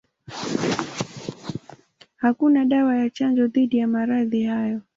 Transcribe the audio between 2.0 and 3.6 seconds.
Hakuna dawa ya chanjo